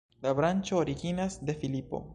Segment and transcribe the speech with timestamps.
[0.25, 2.07] La branĉo originas de Filipo.